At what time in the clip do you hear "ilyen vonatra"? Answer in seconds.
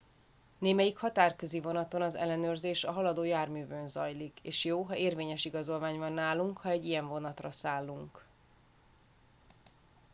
6.85-7.51